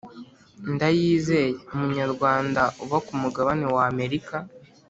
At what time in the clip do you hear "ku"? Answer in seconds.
3.05-3.13